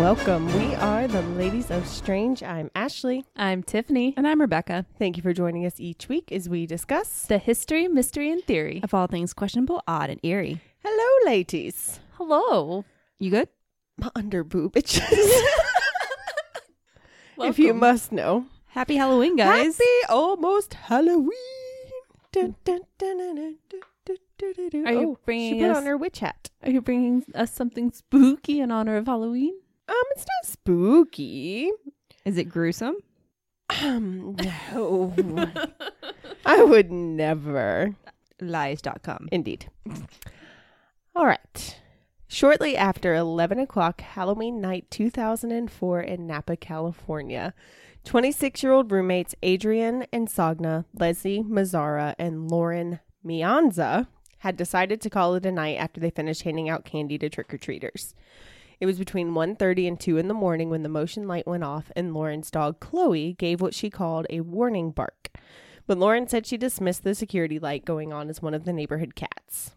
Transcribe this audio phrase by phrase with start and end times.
[0.00, 0.46] Hello and welcome.
[0.58, 2.42] We are the Ladies of Strange.
[2.42, 3.26] I'm Ashley.
[3.36, 4.14] I'm Tiffany.
[4.16, 4.86] And I'm Rebecca.
[4.98, 7.26] Thank you for joining us each week as we discuss.
[7.26, 8.80] The history, mystery, and theory.
[8.82, 10.62] Of all things questionable, odd, and eerie.
[10.82, 12.00] Hello, ladies.
[12.12, 12.86] Hello.
[13.18, 13.48] You good?
[13.98, 15.02] My under boob itches.
[17.38, 18.46] if you must know.
[18.68, 19.76] Happy Halloween, guys.
[19.76, 21.28] Happy almost Halloween.
[22.32, 24.86] Dun, dun, dun, dun, dun, dun, dun, dun, dun, dun.
[24.86, 26.48] Are you Oh, bringing She put us- on her witch hat.
[26.62, 29.52] Are you bringing us something spooky in honor of Halloween?
[29.90, 31.70] Um, it's not spooky.
[32.24, 32.96] Is it gruesome?
[33.82, 35.12] Um, no.
[36.46, 37.96] I would never.
[38.40, 39.28] Lies.com.
[39.32, 39.68] Indeed.
[41.16, 41.80] All right.
[42.28, 47.52] Shortly after 11 o'clock Halloween night 2004 in Napa, California,
[48.04, 54.06] 26 year old roommates Adriane Insogna, Leslie Mazzara, and Lauren Meanza
[54.38, 57.52] had decided to call it a night after they finished handing out candy to trick
[57.52, 58.14] or treaters.
[58.80, 61.92] It was between 1:30 and 2 in the morning when the motion light went off
[61.94, 65.28] and Lauren's dog Chloe gave what she called a warning bark.
[65.86, 69.14] But Lauren said she dismissed the security light going on as one of the neighborhood
[69.14, 69.76] cats.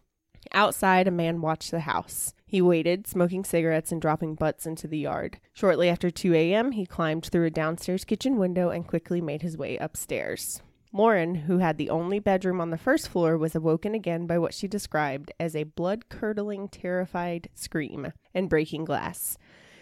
[0.52, 2.32] Outside, a man watched the house.
[2.46, 5.38] He waited, smoking cigarettes and dropping butts into the yard.
[5.52, 9.58] Shortly after 2 a.m., he climbed through a downstairs kitchen window and quickly made his
[9.58, 10.62] way upstairs.
[10.94, 14.54] Lauren, who had the only bedroom on the first floor, was awoken again by what
[14.54, 19.36] she described as a blood curdling, terrified scream and breaking glass.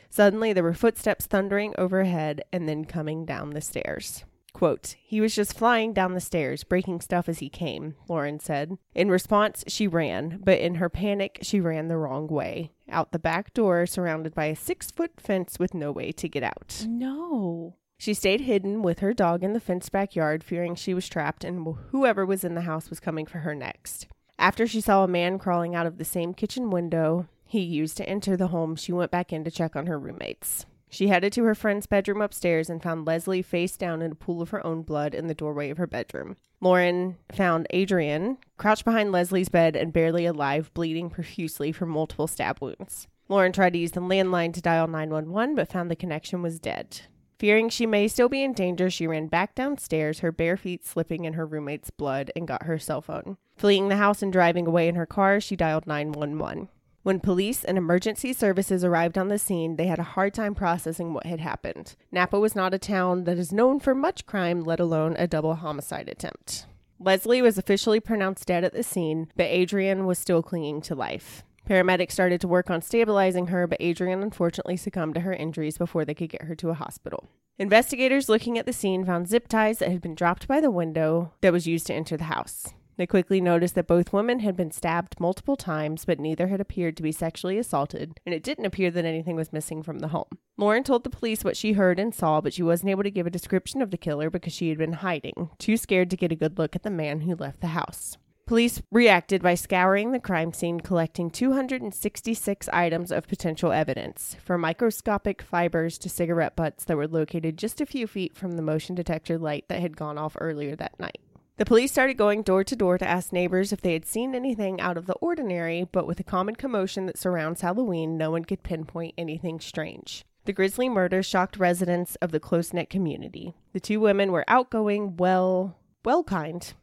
[0.09, 4.25] Suddenly, there were footsteps thundering overhead and then coming down the stairs.
[4.55, 8.79] Quote, he was just flying down the stairs, breaking stuff as he came, Lauren said.
[8.95, 12.73] In response, she ran, but in her panic, she ran the wrong way.
[12.89, 16.43] Out the back door, surrounded by a six foot fence with no way to get
[16.43, 16.87] out.
[16.89, 17.77] No.
[18.03, 21.77] She stayed hidden with her dog in the fenced backyard, fearing she was trapped and
[21.93, 24.09] whoever was in the house was coming for her next.
[24.41, 28.09] After she saw a man crawling out of the same kitchen window he used to
[28.09, 30.67] enter the home, she went back in to check on her roommates.
[30.91, 34.43] She headed to her friend's bedroom upstairs and found Leslie face down in a pool
[34.43, 36.37] of her own blood in the doorway of her bedroom.
[36.61, 42.61] Lauren found Adriane crouched behind Leslie's bed and barely alive, bleeding profusely from multiple stab
[42.61, 43.07] wounds.
[43.29, 47.03] Lauren tried to use the landline to dial 911 but found the connection was dead.
[47.43, 51.25] Fearing she may still be in danger, she ran back downstairs, her bare feet slipping
[51.25, 53.37] in her roommate's blood, and got her cell phone.
[53.57, 56.69] Fleeing the house and driving away in her car, she dialed 911.
[57.03, 61.15] When police and emergency services arrived on the scene, they had a hard time processing
[61.15, 61.97] what had happened.
[62.13, 65.57] Napa was not a town that is known for much crime, let alone a double
[65.57, 66.67] homicide attempt.
[67.01, 71.43] Leslie was officially pronounced dead at the scene, but Adriane was still clinging to life.
[71.73, 76.05] Paramedics started to work on stabilizing her, but Adriane unfortunately succumbed to her injuries before
[76.05, 77.31] they could get her to a hospital.
[77.59, 81.33] Investigators looking at the scene found zip ties that had been dropped by the window
[81.41, 82.75] that was used to enter the house.
[82.99, 86.95] They quickly noticed that both women had been stabbed multiple times, but neither had appeared
[86.99, 90.29] to be sexually assaulted, and it didn't appear that anything was missing from the home.
[90.59, 93.27] Lauren told the police what she heard and saw, but she wasn't able to give
[93.27, 96.37] a description of the killer because she had been hiding, too scared to get a
[96.37, 98.19] good look at the man who left the house.
[98.47, 105.41] Police reacted by scouring the crime scene, collecting 266 items of potential evidence, from microscopic
[105.41, 109.39] fibers to cigarette butts that were located just a few feet from the motion detector
[109.39, 111.21] light that had gone off earlier that night.
[111.57, 114.81] The police started going door to door to ask neighbors if they had seen anything
[114.81, 118.65] out of the ordinary, but with the common commotion that surrounds Halloween, no one could
[118.65, 120.25] pinpoint anything strange.
[120.45, 123.55] The grisly murder shocked residents of the close knit community.
[123.73, 126.75] The two women were outgoing, well, well kind.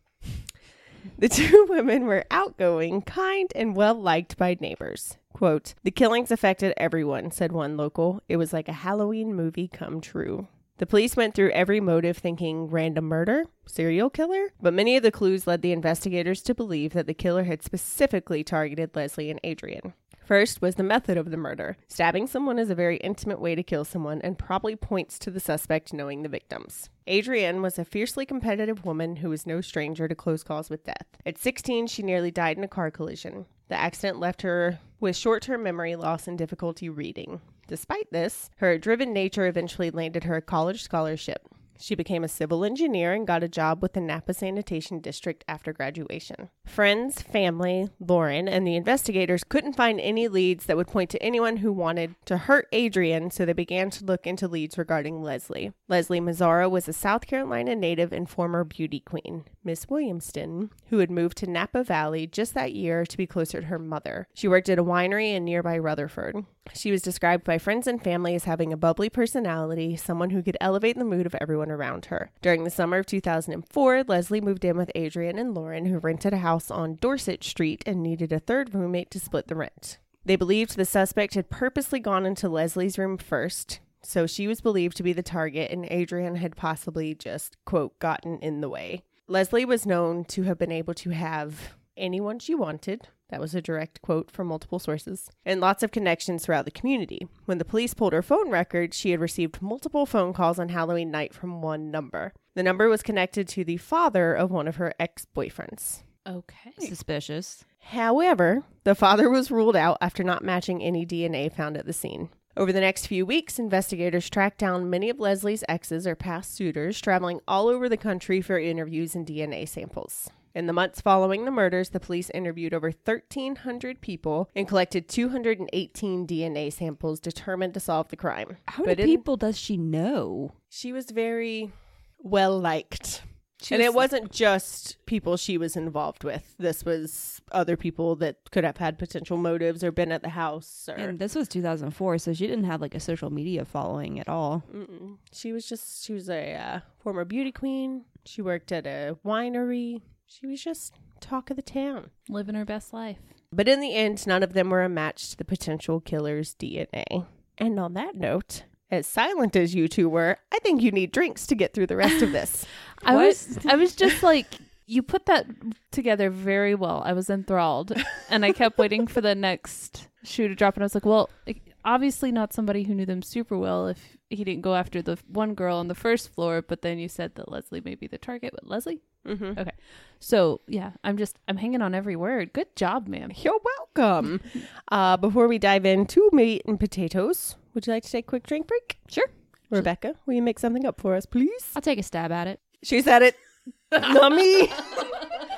[1.18, 5.18] The two women were outgoing, kind, and well liked by neighbors.
[5.34, 8.22] Quote, The killings affected everyone, said one local.
[8.28, 10.48] It was like a Halloween movie come true.
[10.80, 15.12] The police went through every motive thinking random murder, serial killer, but many of the
[15.12, 19.92] clues led the investigators to believe that the killer had specifically targeted Leslie and Adriane.
[20.30, 21.76] First was the method of the murder.
[21.88, 25.40] Stabbing someone is a very intimate way to kill someone and probably points to the
[25.40, 26.88] suspect knowing the victims.
[27.08, 31.08] Adriane was a fiercely competitive woman who was no stranger to close calls with death.
[31.26, 33.48] At 16, she nearly died in a car collision.
[33.70, 37.42] The accident left her with short term memory loss and difficulty reading.
[37.66, 41.48] Despite this, her driven nature eventually landed her a college scholarship.
[41.80, 45.72] She became a civil engineer and got a job with the Napa Sanitation District after
[45.72, 46.50] graduation.
[46.66, 51.58] Friends, family, Lauren, and the investigators couldn't find any leads that would point to anyone
[51.58, 55.72] who wanted to hurt Adriane, so they began to look into leads regarding Leslie.
[55.88, 61.10] Leslie Mazzara was a South Carolina native and former beauty queen, Miss Williamston, who had
[61.10, 64.28] moved to Napa Valley just that year to be closer to her mother.
[64.34, 66.46] She worked at a winery in nearby Rutherford.
[66.74, 70.58] She was described by friends and family as having a bubbly personality, someone who could
[70.62, 72.32] elevate the mood of everyone around her.
[72.42, 76.38] During the summer of 2004, Leslie moved in with Adriane and Lauren, who rented a
[76.38, 79.98] house on Dorset Street and needed a third roommate to split the rent.
[80.26, 84.96] They believed the suspect had purposely gone into Leslie's room first, so she was believed
[84.98, 89.04] to be the target, and Adriane had possibly just, quote, gotten in the way.
[89.28, 93.08] Leslie was known to have been able to have anyone she wanted.
[93.30, 97.28] That was a direct quote from multiple sources, and lots of connections throughout the community.
[97.46, 101.12] When the police pulled her phone records, she had received multiple phone calls on Halloween
[101.12, 102.34] night from one number.
[102.56, 106.02] The number was connected to the father of one of her ex boyfriends.
[106.28, 106.74] Okay.
[106.80, 107.66] Suspicious.
[107.80, 112.30] However, the father was ruled out after not matching any DNA found at the scene.
[112.58, 117.00] Over the next few weeks, investigators tracked down many of Leslie's exes or past suitors,
[117.00, 120.30] traveling all over the country for interviews and DNA samples.
[120.56, 126.26] In the months following the murders, the police interviewed over 1,300 people and collected 218
[126.28, 128.58] DNA samples determined to solve the crime.
[128.68, 130.54] How But many in- people does she know?
[130.70, 131.72] She was very
[132.18, 133.22] well liked.
[133.62, 136.56] She and was- it wasn't just people she was involved with.
[136.58, 140.88] This was other people that could have had potential motives or been at the house.
[140.90, 144.30] Or And this was 2004, so she didn't have like a social media following at
[144.30, 144.64] all.
[144.74, 145.18] Mm-mm.
[145.34, 148.06] she was just she was a uh, former beauty queen.
[148.26, 150.02] She worked at a winery.
[150.32, 152.12] She was just talk of the town.
[152.30, 153.18] Living her best life.
[153.52, 157.26] But in the end, none of them were a match to the potential killer's DNA.
[157.58, 161.48] And on that note, as silent as you two were, I think you need drinks
[161.48, 162.66] to get through the rest of this.
[163.04, 163.26] I What?
[163.26, 164.46] was I was just like
[164.86, 165.48] you put that
[165.92, 167.02] together very well.
[167.04, 167.92] I was enthralled
[168.30, 171.30] and I kept waiting for the next shoe to drop and I was like, well,
[171.48, 175.18] like, obviously not somebody who knew them super well if he didn't go after the
[175.28, 178.18] one girl on the first floor, but then you said that Leslie may be the
[178.18, 179.02] target, but Leslie?
[179.26, 179.60] mm-hmm.
[179.60, 179.72] Okay.
[180.20, 182.54] So, yeah, I'm just I'm hanging on every word.
[182.54, 183.32] Good job, ma'am.
[183.36, 183.60] You're
[183.96, 184.42] welcome.
[184.92, 188.46] uh, before we dive into meat and potatoes, would you like to take a quick
[188.46, 189.00] drink break?
[189.08, 189.28] Sure.
[189.70, 191.72] Rebecca, will you make something up for us, please?
[191.76, 192.60] I'll take a stab at it.
[192.84, 193.36] She said it.
[193.92, 194.72] Not me.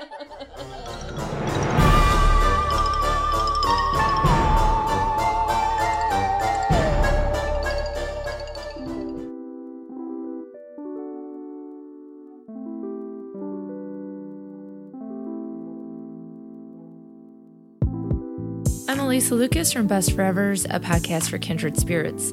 [19.12, 22.32] I'm Lucas from Best Forevers, a podcast for kindred spirits.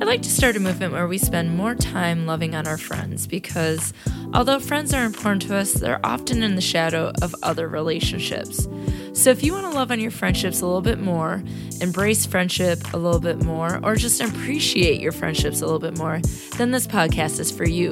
[0.00, 3.26] I'd like to start a movement where we spend more time loving on our friends
[3.26, 3.92] because
[4.32, 8.68] although friends are important to us, they're often in the shadow of other relationships.
[9.12, 11.42] So if you want to love on your friendships a little bit more,
[11.80, 16.20] embrace friendship a little bit more, or just appreciate your friendships a little bit more,
[16.58, 17.90] then this podcast is for you.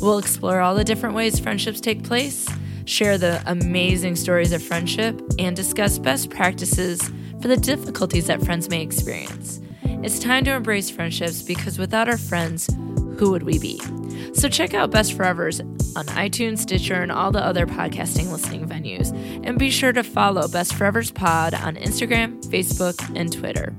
[0.00, 2.48] We'll explore all the different ways friendships take place,
[2.84, 7.10] share the amazing stories of friendship, and discuss best practices
[7.44, 9.60] for the difficulties that friends may experience.
[9.82, 12.70] It's time to embrace friendships because without our friends,
[13.18, 13.78] who would we be?
[14.32, 15.60] So check out Best Forevers
[15.94, 19.12] on iTunes, Stitcher, and all the other podcasting listening venues.
[19.46, 23.76] And be sure to follow Best Forevers Pod on Instagram, Facebook, and Twitter.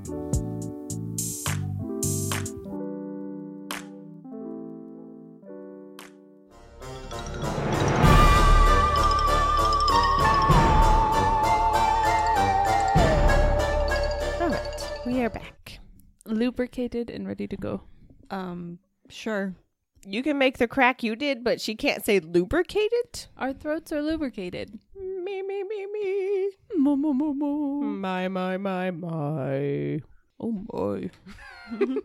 [15.25, 15.79] Right, we are back.
[16.25, 17.81] Lubricated and ready to go.
[18.29, 18.79] Um,
[19.09, 19.55] sure.
[20.05, 23.27] You can make the crack you did, but she can't say lubricated.
[23.37, 24.79] Our throats are lubricated.
[24.95, 26.51] Me, me, me, me.
[26.75, 27.81] Mo, mo, mo, mo.
[27.81, 30.01] My, my, my, my.
[30.39, 31.09] Oh boy.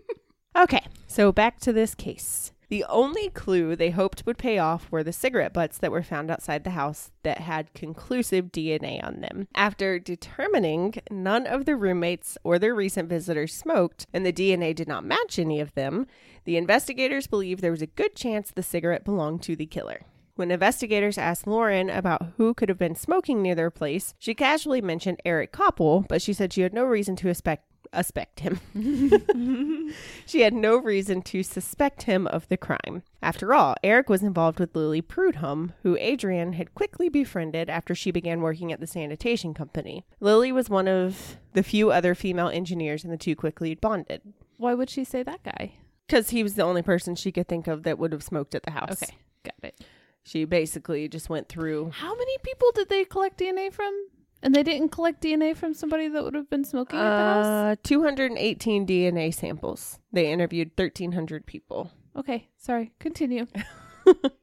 [0.56, 2.50] Okay, so back to this case.
[2.70, 6.30] The only clue they hoped would pay off were the cigarette butts that were found
[6.30, 9.48] outside the house that had conclusive DNA on them.
[9.56, 14.86] After determining none of the roommates or their recent visitors smoked, and the DNA did
[14.86, 16.06] not match any of them,
[16.44, 20.02] the investigators believed there was a good chance the cigarette belonged to the killer.
[20.36, 24.80] When investigators asked Lauren about who could have been smoking near their place, she casually
[24.80, 28.60] mentioned Eric Copple, but she said she had no reason to suspect, suspect him.
[30.26, 33.02] She had no reason to suspect him of the crime.
[33.20, 38.12] After all, Eric was involved with Lily Prudhomme, who Adriane had quickly befriended after she
[38.12, 40.04] began working at the sanitation company.
[40.20, 44.22] Lily was one of the few other female engineers, and the two quickly bonded.
[44.56, 45.72] Why would she say that guy?
[46.06, 48.62] Because he was the only person she could think of that would have smoked at
[48.62, 49.02] the house.
[49.02, 49.80] Okay, got it.
[50.22, 51.90] She basically just went through.
[51.94, 53.92] How many people did they collect DNA from?
[54.42, 57.46] And they didn't collect DNA from somebody that would have been smoking at the house?
[57.46, 59.98] Uh, 218 DNA samples.
[60.12, 61.90] They interviewed 1,300 people.
[62.16, 62.92] Okay, sorry.
[62.98, 63.46] Continue.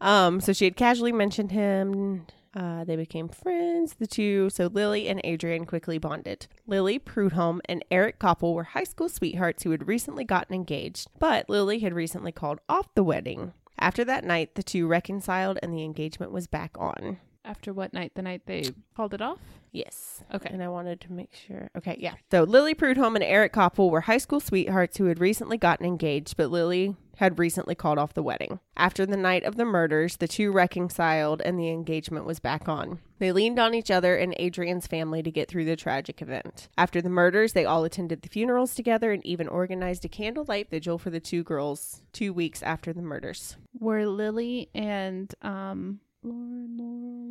[0.00, 2.26] Um, so she had casually mentioned him.
[2.54, 4.48] Uh, they became friends, the two.
[4.50, 6.46] So Lily and Adriane quickly bonded.
[6.66, 11.48] Lily Prudhomme and Eric Copple were high school sweethearts who had recently gotten engaged, but
[11.48, 13.52] Lily had recently called off the wedding.
[13.78, 17.18] After that night, the two reconciled and the engagement was back on.
[17.48, 18.12] After what night?
[18.14, 18.64] The night they
[18.94, 19.38] called it off?
[19.72, 20.22] Yes.
[20.34, 20.50] Okay.
[20.52, 21.70] And I wanted to make sure.
[21.76, 22.14] Okay, yeah.
[22.30, 26.36] So Lily Prudhomme and Eric Copple were high school sweethearts who had recently gotten engaged,
[26.36, 28.60] but Lily had recently called off the wedding.
[28.76, 32.98] After the night of the murders, the two reconciled and the engagement was back on.
[33.18, 36.68] They leaned on each other and Adriane's family to get through the tragic event.
[36.76, 40.98] After the murders, they all attended the funerals together and even organized a candlelight vigil
[40.98, 43.56] for the two girls two weeks after the murders.
[43.80, 46.76] Were Lily and um Lauren,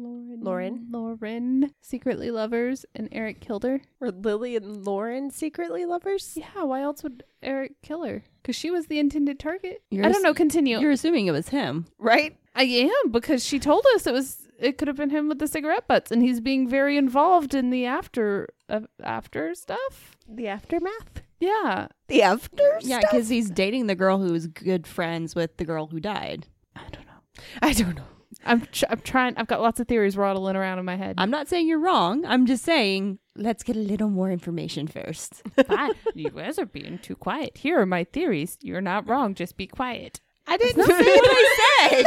[0.01, 0.87] Lauren, Lauren?
[0.89, 3.81] Lauren secretly lovers, and Eric killed her?
[3.99, 6.33] Were Lily and Lauren secretly lovers?
[6.35, 6.63] Yeah.
[6.63, 8.23] Why else would Eric kill her?
[8.41, 9.83] Because she was the intended target.
[9.91, 10.33] You're I don't know.
[10.33, 10.79] Continue.
[10.79, 11.85] You're assuming it was him.
[11.99, 12.37] Right?
[12.55, 14.47] I am because she told us it was.
[14.59, 17.69] It could have been him with the cigarette butts, and he's being very involved in
[17.69, 20.15] the after uh, after stuff.
[20.27, 21.21] The aftermath?
[21.39, 21.89] Yeah.
[22.07, 25.87] The after Yeah, because he's dating the girl who was good friends with the girl
[25.87, 26.47] who died.
[26.75, 27.43] I don't know.
[27.61, 28.03] I don't know.
[28.45, 29.37] I'm tr- I'm trying.
[29.37, 31.15] I've got lots of theories rattling around in my head.
[31.17, 32.25] I'm not saying you're wrong.
[32.25, 35.41] I'm just saying let's get a little more information first.
[35.67, 35.91] Fine.
[36.13, 37.57] you guys are being too quiet.
[37.57, 38.57] Here are my theories.
[38.61, 39.33] You're not wrong.
[39.35, 40.19] Just be quiet.
[40.47, 42.05] I didn't say what I said.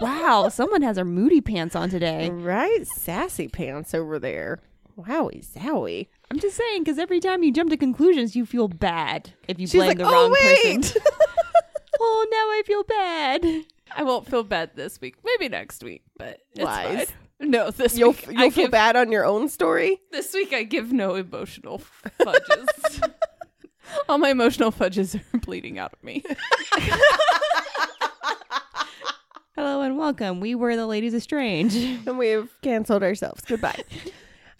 [0.00, 2.30] wow, someone has our moody pants on today.
[2.30, 2.86] Right?
[2.86, 4.60] Sassy pants over there.
[4.98, 6.08] Wowie zowie.
[6.30, 9.66] I'm just saying because every time you jump to conclusions, you feel bad if you
[9.66, 10.82] She's blame like, the oh, wrong wait.
[10.82, 11.02] person.
[12.00, 13.64] oh, now I feel bad.
[13.98, 15.16] I won't feel bad this week.
[15.24, 17.10] Maybe next week, but it's Lies.
[17.40, 17.50] fine.
[17.50, 20.00] No, this You'll, week you'll I feel give, bad on your own story?
[20.12, 21.78] This week I give no emotional
[22.22, 23.00] fudges.
[24.08, 26.22] All my emotional fudges are bleeding out of me.
[29.54, 30.40] Hello and welcome.
[30.40, 31.74] We were the Ladies of Strange.
[31.74, 33.42] And we've canceled ourselves.
[33.46, 33.82] Goodbye.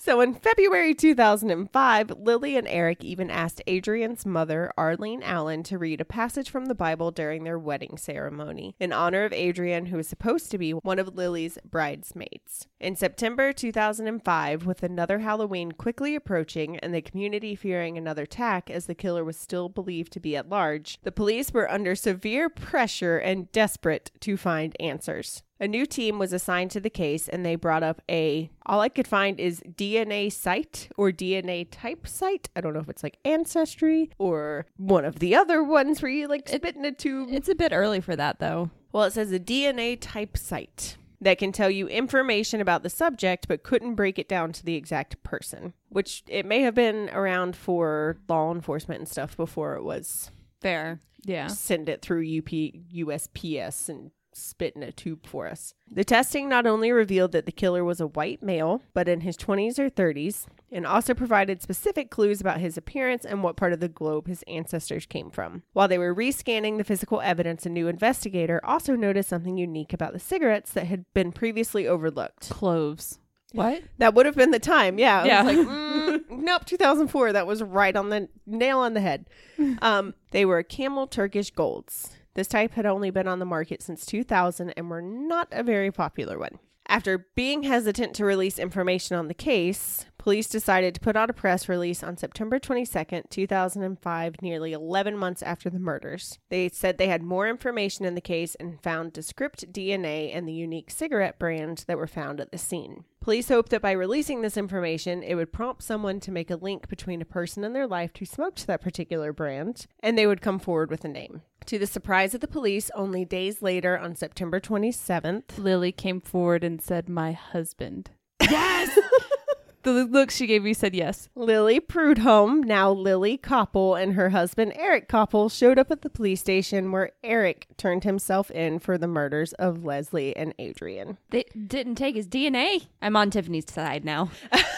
[0.07, 6.01] So in February 2005, Lily and Eric even asked Adriane's mother, Arlene Allen, to read
[6.01, 10.07] a passage from the Bible during their wedding ceremony in honor of Adriane, who was
[10.07, 12.69] supposed to be one of Lily's bridesmaids.
[12.79, 18.87] In September 2005, with another Halloween quickly approaching and the community fearing another attack as
[18.87, 23.19] the killer was still believed to be at large, the police were under severe pressure
[23.19, 25.43] and desperate to find answers.
[25.59, 28.91] A new team was assigned to the case and they brought up a all I
[28.91, 32.51] could find is DNA site or DNA type site.
[32.55, 36.29] I don't know if it's like ancestry or one of the other ones where you
[36.29, 37.29] like spit in a tube.
[37.33, 38.71] It's a bit early for that, though.
[38.93, 43.49] Well, it says a DNA type site that can tell you information about the subject
[43.49, 47.57] but couldn't break it down to the exact person, which it may have been around
[47.57, 51.01] for law enforcement and stuff before it was Fair.
[51.25, 51.47] Yeah.
[51.49, 55.75] send it through UP USPS and spit in a tube for us.
[55.91, 59.37] The testing not only revealed that the killer was a white male, but in his
[59.37, 63.81] 20s or 30s, and also provided specific clues about his appearance and what part of
[63.81, 65.63] the globe his ancestors came from.
[65.73, 70.13] While they were rescanning the physical evidence, a new investigator also noticed something unique about
[70.13, 72.51] the cigarettes that had been previously overlooked.
[72.51, 73.19] Cloves.
[73.53, 73.85] What?
[73.99, 75.23] That would have been the time, yeah.
[75.23, 75.43] I Yeah.
[75.45, 75.67] was like,
[76.29, 77.33] mm, nope, 2004.
[77.33, 79.27] That was right on the nail on the head.
[79.81, 82.17] Um, they were camel Turkish golds.
[82.37, 85.91] This type had only been on the market since 2000 and were not a very
[85.91, 86.59] popular one.
[86.87, 91.33] After being hesitant to release information on the case, police decided to put out a
[91.33, 96.39] press release on September 22nd, 2005, nearly 11 months after the murders.
[96.51, 100.53] They said they had more information in the case and found descript DNA and the
[100.53, 103.05] unique cigarette brand that were found at the scene.
[103.21, 106.89] Police hoped that by releasing this information, it would prompt someone to make a link
[106.89, 110.59] between a person in their life who smoked that particular brand, and they would come
[110.59, 111.41] forward with a name.
[111.67, 116.63] To the surprise of the police, only days later, on September 27th, Lily came forward
[116.63, 118.97] and said, "My husband." Yes.
[119.83, 121.29] the look she gave me said yes.
[121.35, 126.41] Lily Prudhomme, now Lily Copple, and her husband Eric Copple showed up at the police
[126.41, 131.17] station where Eric turned himself in for the murders of Leslie and Adriane.
[131.31, 132.87] They didn't take his DNA.
[133.03, 134.31] I'm on Tiffany's side now.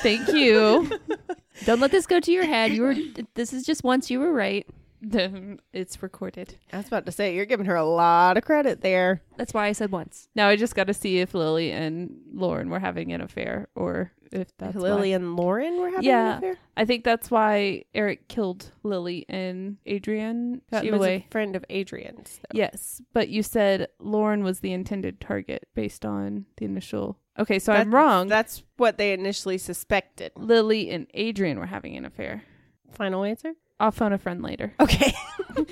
[0.03, 0.91] Thank you.
[1.67, 2.73] Don't let this go to your head.
[2.73, 2.95] You were.
[3.35, 4.67] This is just once you were right.
[5.01, 6.57] The- it's recorded.
[6.73, 9.23] I was about to say, you're giving her a lot of credit there.
[9.37, 10.29] That's why I said once.
[10.35, 14.13] Now I just got to see if Lily and Lauren were having an affair or
[14.33, 15.15] if that's Lily why.
[15.17, 16.33] and Lauren were having Yeah.
[16.33, 16.57] an affair?
[16.77, 21.65] I think that's why Eric killed Lily and Adriane got She was a friend of
[21.71, 22.39] Adriane's.
[22.41, 22.59] Though.
[22.59, 27.19] Yes, but you said Lauren was the intended target based on the initial.
[27.39, 28.27] Okay, so I'm wrong.
[28.27, 30.33] That's what they initially suspected.
[30.37, 32.43] Lily and Adriane were having an affair.
[32.91, 33.55] Final answer?
[33.81, 34.75] I'll phone a friend later.
[34.81, 35.13] Okay.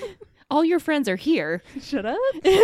[0.49, 1.63] All your friends are here.
[1.81, 2.19] Shut up.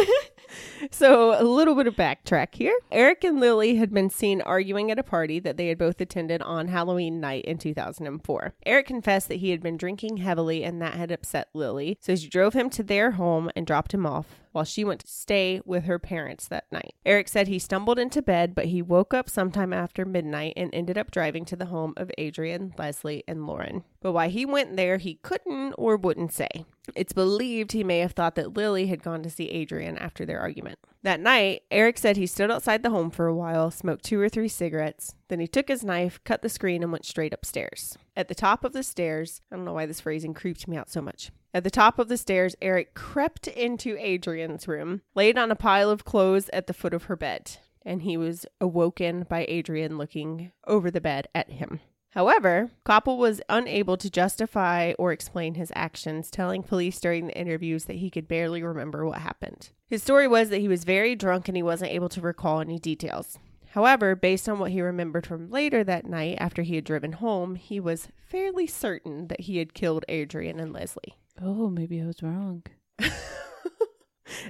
[0.90, 2.78] So, a little bit of backtrack here.
[2.90, 6.42] Eric and Lily had been seen arguing at a party that they had both attended
[6.42, 8.52] on Halloween night in 2004.
[8.66, 12.28] Eric confessed that he had been drinking heavily and that had upset Lily, so she
[12.28, 14.41] drove him to their home and dropped him off.
[14.52, 16.94] While she went to stay with her parents that night.
[17.04, 20.96] Eric said he stumbled into bed, but he woke up sometime after midnight and ended
[20.96, 23.84] up driving to the home of Adriane, Leslie, and Lauren.
[24.00, 26.66] But why he went there, he couldn't or wouldn't say.
[26.94, 30.40] It's believed he may have thought that Lily had gone to see Adriane after their
[30.40, 30.78] argument.
[31.02, 34.28] That night, Eric said he stood outside the home for a while, smoked two or
[34.28, 37.96] three cigarettes, then he took his knife, cut the screen, and went straight upstairs.
[38.16, 40.90] At the top of the stairs, I don't know why this phrasing creeped me out
[40.90, 41.30] so much.
[41.54, 45.90] At the top of the stairs, Eric crept into Adriane's room, laid on a pile
[45.90, 50.52] of clothes at the foot of her bed, and he was awoken by Adriane looking
[50.66, 51.80] over the bed at him.
[52.10, 57.84] However, Copple was unable to justify or explain his actions, telling police during the interviews
[57.86, 59.70] that he could barely remember what happened.
[59.86, 62.78] His story was that he was very drunk and he wasn't able to recall any
[62.78, 63.38] details.
[63.70, 67.54] However, based on what he remembered from later that night after he had driven home,
[67.54, 71.16] he was fairly certain that he had killed Adriane and Leslie.
[71.40, 72.62] Oh, maybe I was wrong.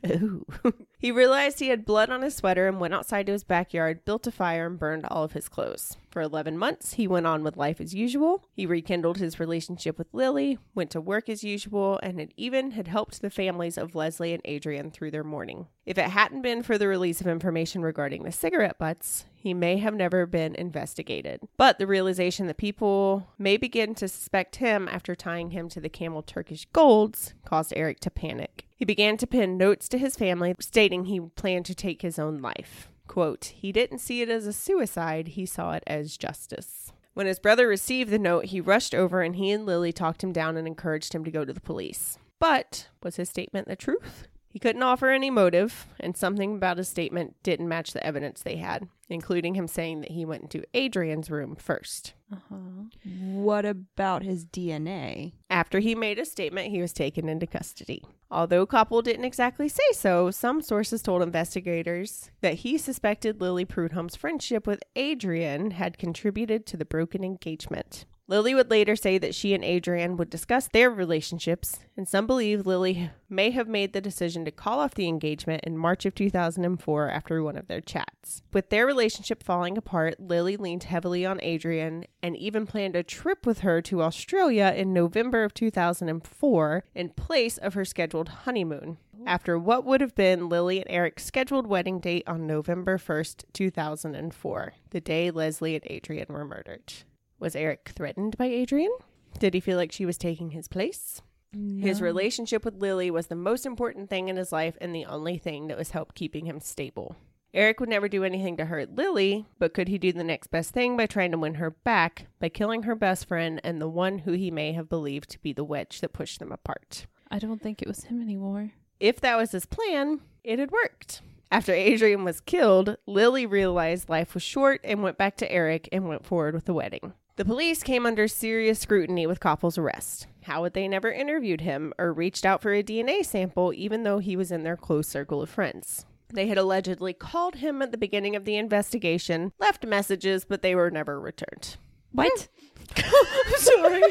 [0.07, 0.47] Ooh.
[1.03, 4.29] he realized he had blood on his sweater and went outside to his backyard, built
[4.29, 5.97] a fire, and burned all of his clothes.
[6.13, 8.45] For 11 months, he went on with life as usual.
[8.53, 12.87] He rekindled his relationship with Lily, went to work as usual, and had even had
[12.87, 15.67] helped the families of Leslie and Adriane through their mourning.
[15.85, 19.79] If it hadn't been for the release of information regarding the cigarette butts, he may
[19.79, 21.41] have never been investigated.
[21.57, 25.89] But the realization that people may begin to suspect him after tying him to the
[25.89, 28.67] camel Turkish golds caused Eric to panic.
[28.77, 32.41] He began to pen notes to his family stating he planned to take his own
[32.41, 32.89] life.
[33.09, 36.93] Quote, he didn't see it as a suicide, he saw it as justice.
[37.15, 40.33] When his brother received the note, he rushed over and he and Lily talked him
[40.33, 42.19] down and encouraged him to go to the police.
[42.39, 44.29] But was his statement the truth?
[44.53, 48.57] He couldn't offer any motive, and something about his statement didn't match the evidence they
[48.57, 52.13] had, including him saying that he went into Adriane's room first.
[52.31, 52.85] Uh-huh.
[53.07, 55.33] What about his DNA?
[55.49, 58.05] After he made a statement, he was taken into custody.
[58.31, 64.17] Although Copple didn't exactly say so, some sources told investigators that he suspected Lily Prudhomme's
[64.17, 68.05] friendship with Adriane had contributed to the broken engagement.
[68.33, 72.67] Lily would later say that she and Adriane would discuss their relationships, and some believe
[72.67, 77.11] Lily may have made the decision to call off the engagement in March of 2004
[77.11, 78.41] after one of their chats.
[78.51, 83.45] With their relationship falling apart, Lily leaned heavily on Adriane and even planned a trip
[83.45, 88.97] with her to Australia in November of 2004 in place of her scheduled honeymoon.
[89.27, 94.73] After what would have been Lily and Eric's scheduled wedding date on November 1st, 2004,
[94.89, 96.95] the day Leslie and Adriane were murdered.
[97.43, 98.97] Was Eric threatened by Adriane?
[99.41, 101.21] Did he feel like she was taking his place?
[101.53, 105.39] His relationship with Lily was the most important thing in his life and the only
[105.39, 107.17] thing that was help keeping him stable.
[107.53, 110.71] Eric would never do anything to hurt Lily, but could he do the next best
[110.71, 114.21] thing by trying to win her back by killing her best friend and the one
[114.21, 117.07] who he may have believed to be the wedge that pushed them apart?
[117.29, 118.71] I don't think it was him anymore.
[119.01, 121.23] If that was his plan, it had worked.
[121.51, 126.07] After Adriane was killed, Lily realized life was short and went back to Eric and
[126.07, 127.15] went forward with the wedding.
[127.37, 130.27] The police came under serious scrutiny with Copple's arrest.
[130.43, 134.19] How had they never interviewed him or reached out for a DNA sample, even though
[134.19, 136.05] he was in their close circle of friends?
[136.29, 140.75] They had allegedly called him at the beginning of the investigation, left messages, but they
[140.75, 141.79] were never returned.
[142.11, 142.49] What?
[143.57, 144.03] Sorry.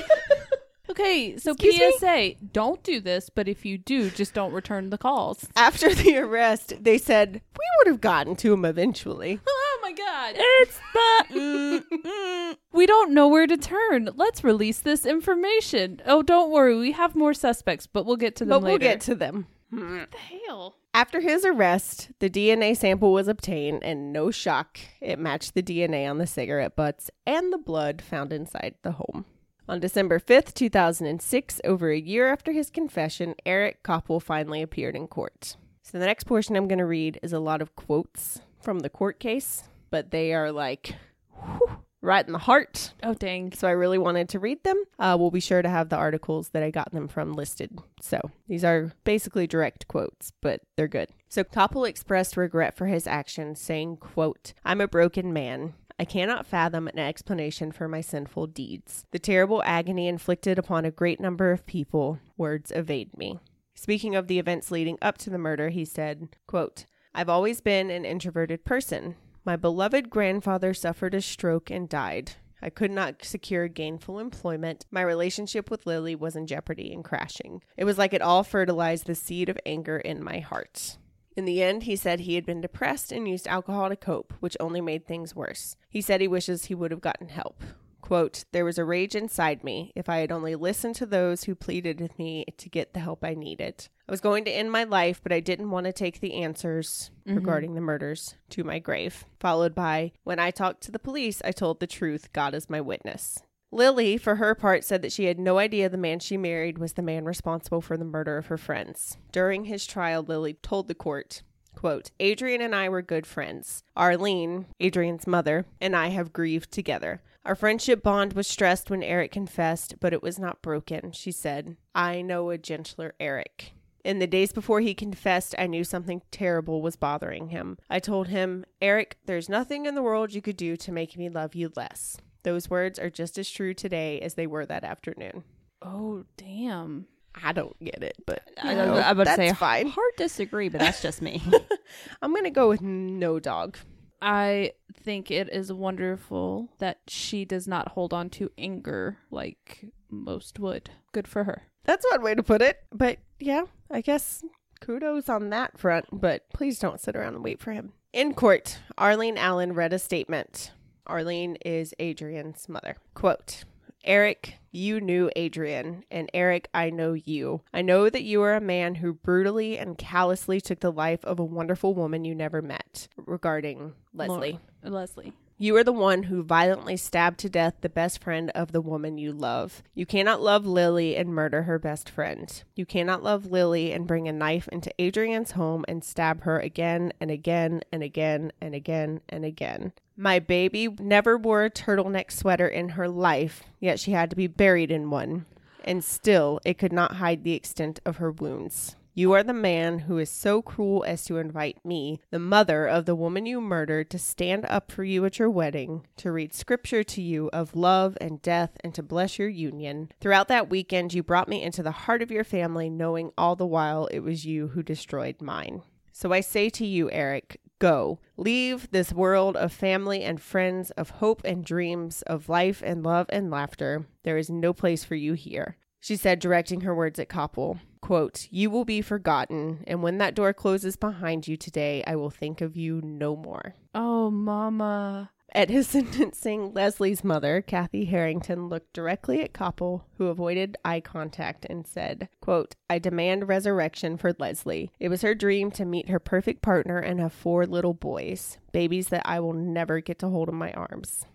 [0.91, 1.91] Okay, so Excuse me?
[1.99, 5.47] PSA, don't do this, but if you do, just don't return the calls.
[5.55, 9.39] After the arrest, they said, We would have gotten to him eventually.
[9.83, 10.35] Oh my god.
[10.37, 11.25] It's the.
[11.33, 12.57] Mm, mm.
[12.71, 14.09] We don't know where to turn.
[14.15, 16.01] Let's release this information.
[16.05, 16.77] Oh, don't worry.
[16.77, 19.47] We have more suspects, but we'll get to them But we'll get to them.
[19.71, 20.75] What the hell?
[20.93, 26.07] After his arrest, the DNA sample was obtained, and no shock, it matched the DNA
[26.07, 29.25] on the cigarette butts and the blood found inside the home.
[29.71, 35.07] On December 5th, 2006, over a year after his confession, Eric Copple finally appeared in
[35.07, 35.55] court.
[35.81, 38.89] So the next portion I'm going to read is a lot of quotes from the
[38.89, 40.95] court case, but they are like
[41.33, 42.93] whew, right in the heart.
[43.01, 43.53] Oh, dang.
[43.53, 44.83] So I really wanted to read them.
[44.99, 47.79] Uh, we'll be sure to have the articles that I got them from listed.
[48.01, 51.11] So these are basically direct quotes, but they're good.
[51.29, 55.75] So Copple expressed regret for his actions, saying, quote, I'm a broken man.
[56.01, 59.05] I cannot fathom an explanation for my sinful deeds.
[59.11, 63.37] The terrible agony inflicted upon a great number of people, words evade me.
[63.75, 67.91] Speaking of the events leading up to the murder, he said, quote, I've always been
[67.91, 69.13] an introverted person.
[69.45, 72.31] My beloved grandfather suffered a stroke and died.
[72.63, 74.87] I could not secure gainful employment.
[74.89, 77.61] My relationship with Lily was in jeopardy and crashing.
[77.77, 80.97] It was like it all fertilized the seed of anger in my heart.
[81.35, 84.57] In the end, he said he had been depressed and used alcohol to cope, which
[84.59, 85.75] only made things worse.
[85.89, 87.61] He said he wishes he would have gotten help.
[88.01, 89.93] Quote, There was a rage inside me.
[89.95, 93.23] If I had only listened to those who pleaded with me to get the help
[93.23, 93.87] I needed.
[94.07, 97.11] I was going to end my life, but I didn't want to take the answers
[97.25, 97.37] mm-hmm.
[97.37, 99.23] regarding the murders to my grave.
[99.39, 102.33] Followed by, When I talked to the police, I told the truth.
[102.33, 103.41] God is my witness.
[103.71, 106.93] Lily, for her part, said that she had no idea the man she married was
[106.93, 109.17] the man responsible for the murder of her friends.
[109.31, 111.41] During his trial, Lily told the court,
[111.73, 113.83] quote, Adriane and I were good friends.
[113.95, 117.21] Arlene, Adriane's mother, and I have grieved together.
[117.45, 121.77] Our friendship bond was stressed when Eric confessed, but it was not broken, she said.
[121.95, 123.71] I know a gentler Eric.
[124.03, 127.77] In the days before he confessed, I knew something terrible was bothering him.
[127.89, 131.29] I told him, Eric, there's nothing in the world you could do to make me
[131.29, 132.17] love you less.
[132.43, 135.43] Those words are just as true today as they were that afternoon.
[135.81, 137.07] Oh, damn.
[137.35, 139.87] I don't get it, but I, know, I would that's say fine.
[139.87, 141.41] hard disagree, but that's just me.
[142.21, 143.77] I'm gonna go with no dog.
[144.21, 150.59] I think it is wonderful that she does not hold on to anger like most
[150.59, 150.91] would.
[151.13, 151.63] Good for her.
[151.85, 152.77] That's one way to put it.
[152.91, 154.43] But yeah, I guess
[154.81, 156.05] kudos on that front.
[156.11, 157.93] But please don't sit around and wait for him.
[158.13, 160.71] In court, Arlene Allen read a statement.
[161.11, 162.95] Arlene is Adriane's mother.
[163.13, 163.65] Quote.
[164.03, 167.61] Eric, you knew Adriane, and Eric, I know you.
[167.73, 171.37] I know that you are a man who brutally and callously took the life of
[171.37, 173.09] a wonderful woman you never met.
[173.17, 174.59] Regarding Leslie.
[174.83, 175.33] Leslie.
[175.61, 179.19] You are the one who violently stabbed to death the best friend of the woman
[179.19, 179.83] you love.
[179.93, 182.63] You cannot love Lily and murder her best friend.
[182.75, 187.13] You cannot love Lily and bring a knife into Adriane's home and stab her again
[187.21, 189.93] and again and again and again and again.
[190.17, 194.47] My baby never wore a turtleneck sweater in her life, yet she had to be
[194.47, 195.45] buried in one.
[195.85, 198.95] And still, it could not hide the extent of her wounds.
[199.13, 203.05] You are the man who is so cruel as to invite me, the mother of
[203.05, 207.03] the woman you murdered, to stand up for you at your wedding, to read scripture
[207.03, 210.09] to you of love and death, and to bless your union.
[210.21, 213.65] Throughout that weekend, you brought me into the heart of your family, knowing all the
[213.65, 215.81] while it was you who destroyed mine.
[216.13, 218.19] So I say to you, Eric, go.
[218.37, 223.25] Leave this world of family and friends, of hope and dreams, of life and love
[223.29, 224.05] and laughter.
[224.23, 225.75] There is no place for you here.
[226.01, 230.33] She said, directing her words at Copple, quote, You will be forgotten, and when that
[230.33, 233.75] door closes behind you today, I will think of you no more.
[233.93, 235.29] Oh, mama.
[235.53, 241.65] At his sentencing, Leslie's mother, Kathy Harrington, looked directly at Copple, who avoided eye contact,
[241.69, 244.91] and said, quote, I demand resurrection for Leslie.
[244.99, 249.09] It was her dream to meet her perfect partner and have four little boys, babies
[249.09, 251.25] that I will never get to hold in my arms.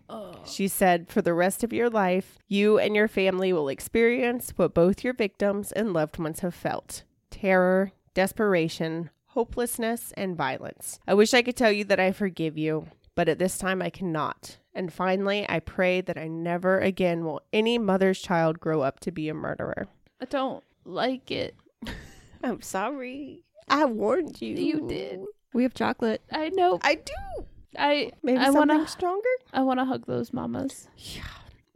[0.47, 4.75] She said, For the rest of your life, you and your family will experience what
[4.75, 10.99] both your victims and loved ones have felt terror, desperation, hopelessness, and violence.
[11.07, 13.91] I wish I could tell you that I forgive you, but at this time I
[13.91, 14.59] cannot.
[14.73, 19.11] And finally, I pray that I never again will any mother's child grow up to
[19.11, 19.89] be a murderer.
[20.21, 21.57] I don't like it.
[22.45, 23.43] I'm sorry.
[23.69, 24.55] I warned you.
[24.55, 25.21] You did.
[25.53, 26.23] we have chocolate.
[26.31, 26.79] I know.
[26.83, 27.47] I do.
[27.77, 29.29] I Maybe I something want to stronger?
[29.53, 30.89] I want to hug those mamas.
[30.97, 31.25] Yeah,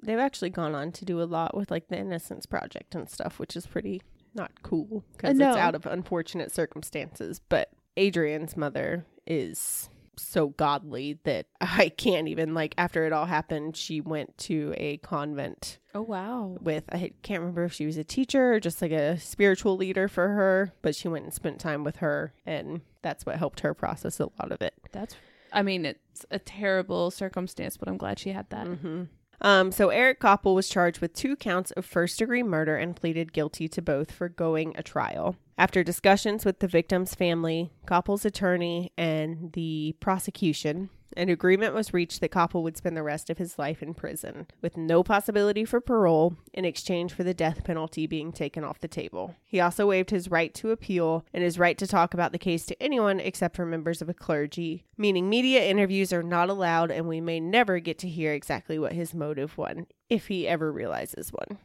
[0.02, 3.38] They've actually gone on to do a lot with like the Innocence Project and stuff,
[3.38, 4.02] which is pretty
[4.34, 7.40] not cool because it's out of unfortunate circumstances.
[7.48, 13.76] But Adriane's mother is so godly that I can't even like after it all happened,
[13.76, 16.56] she went to a convent Oh wow.
[16.60, 20.08] with I can't remember if she was a teacher or just like a spiritual leader
[20.08, 23.74] for her, but she went and spent time with her and that's what helped her
[23.74, 24.74] process a lot of it.
[24.92, 25.16] That's
[25.52, 28.66] I mean it's a terrible circumstance, but I'm glad she had that.
[28.66, 29.04] hmm
[29.40, 33.32] Um, so Eric Copple was charged with two counts of first degree murder and pleaded
[33.32, 35.36] guilty to both for going a trial.
[35.60, 42.22] After discussions with the victim's family, Copple's attorney, and the prosecution, an agreement was reached
[42.22, 45.78] that Copple would spend the rest of his life in prison, with no possibility for
[45.82, 49.34] parole in exchange for the death penalty being taken off the table.
[49.44, 52.64] He also waived his right to appeal and his right to talk about the case
[52.64, 57.06] to anyone except for members of a clergy, meaning media interviews are not allowed and
[57.06, 59.76] we may never get to hear exactly what his motive was,
[60.08, 61.58] if he ever realizes one.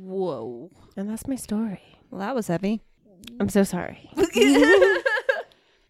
[0.00, 0.70] Whoa.
[0.96, 1.82] And that's my story.
[2.10, 2.80] Well, that was heavy.
[3.40, 4.10] I'm so sorry.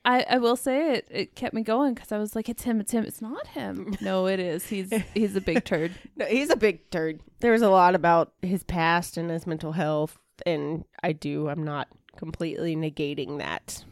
[0.04, 2.80] I, I will say it it kept me going because I was like it's him
[2.80, 6.50] it's him it's not him no it is he's he's a big turd No, he's
[6.50, 7.20] a big turd.
[7.38, 11.48] There was a lot about his past and his mental health, and I do.
[11.48, 13.84] I'm not completely negating that,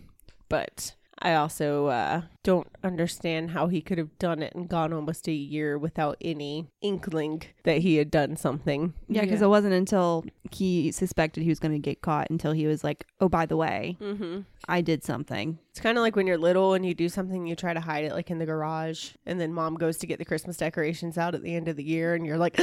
[0.49, 5.29] but I also uh, don't understand how he could have done it and gone almost
[5.29, 8.95] a year without any inkling that he had done something.
[9.09, 9.47] Yeah, because Yeah.
[9.47, 10.25] it wasn't until
[10.55, 13.57] he suspected he was going to get caught until he was like, "Oh, by the
[13.57, 14.41] way, Mm-hmm.
[14.69, 17.55] I did something." It's kind of like when you're little and you do something, you
[17.57, 20.25] try to hide it, like in the garage, and then mom goes to get the
[20.25, 22.57] Christmas decorations out at the end of the year, and you're like,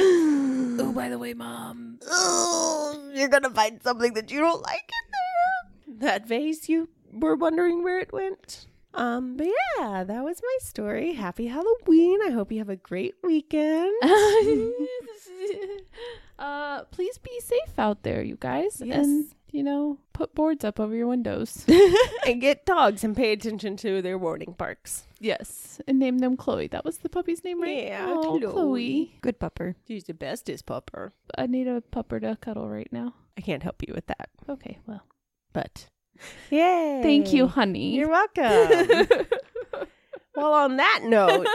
[0.80, 1.98] Oh, by the way, mom.
[2.08, 4.90] oh, you're gonna find something that you don't like
[5.88, 6.10] in there.
[6.10, 8.66] That vase, you were wondering where it went.
[8.94, 9.46] Um, but
[9.78, 11.12] yeah, that was my story.
[11.14, 12.20] Happy Halloween.
[12.26, 13.92] I hope you have a great weekend.
[16.38, 19.04] uh, please be safe out there, you guys, Yes.
[19.04, 21.64] and you know, put boards up over your windows.
[22.26, 25.04] and get dogs and pay attention to their warning barks.
[25.20, 26.66] yes, and name them Chloe.
[26.68, 27.84] That was the puppy's name, right?
[27.84, 28.52] Yeah, oh, Chloe.
[28.52, 29.18] Chloe.
[29.22, 29.74] Good pupper.
[29.86, 31.12] She's the bestest pupper.
[31.36, 33.14] I need a pupper to cuddle right now.
[33.36, 35.02] I can't help you with that, Okay, well,
[35.52, 35.88] but
[36.50, 37.00] yay!
[37.02, 37.94] thank you, honey.
[37.94, 39.06] You're welcome.
[40.36, 41.46] well, on that note,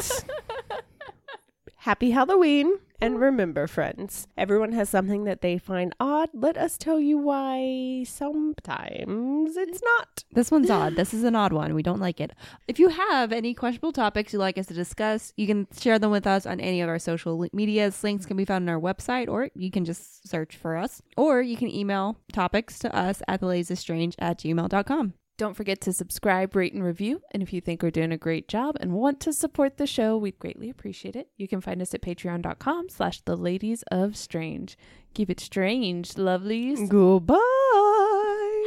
[1.77, 2.73] happy Halloween.
[3.03, 6.29] And remember, friends, everyone has something that they find odd.
[6.33, 10.23] Let us tell you why sometimes it's not.
[10.31, 10.95] This one's odd.
[10.95, 11.73] This is an odd one.
[11.73, 12.31] We don't like it.
[12.65, 16.11] If you have any questionable topics you'd like us to discuss, you can share them
[16.11, 18.01] with us on any of our social medias.
[18.05, 21.01] Links can be found on our website, or you can just search for us.
[21.17, 25.13] Or you can email topics to us at theladiesofstrange at gmail.com.
[25.37, 27.21] Don't forget to subscribe, rate, and review.
[27.31, 30.15] And if you think we're doing a great job and want to support the show,
[30.15, 31.29] we'd greatly appreciate it.
[31.37, 34.77] You can find us at patreon.com slash the ladies of strange.
[35.15, 36.87] Keep it strange, lovelies.
[36.87, 37.39] Goodbye.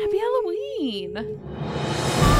[0.02, 2.35] Happy Halloween.